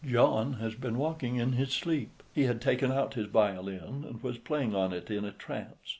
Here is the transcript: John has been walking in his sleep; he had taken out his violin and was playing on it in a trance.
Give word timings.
John 0.03 0.53
has 0.53 0.73
been 0.73 0.97
walking 0.97 1.35
in 1.35 1.51
his 1.53 1.71
sleep; 1.71 2.23
he 2.33 2.45
had 2.45 2.59
taken 2.59 2.91
out 2.91 3.13
his 3.13 3.27
violin 3.27 4.03
and 4.03 4.23
was 4.23 4.39
playing 4.39 4.73
on 4.73 4.93
it 4.93 5.11
in 5.11 5.23
a 5.23 5.31
trance. 5.31 5.75